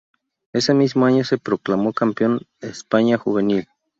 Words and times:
Ese 0.51 0.73
mismo 0.73 1.05
año 1.05 1.23
se 1.23 1.37
proclamó 1.37 1.93
campeón 1.93 2.39
de 2.59 2.69
España 2.69 3.19
juvenil. 3.19 3.67